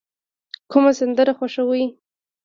کومه 0.71 0.91
سندره 0.99 1.33
خوښوئ؟ 1.37 1.83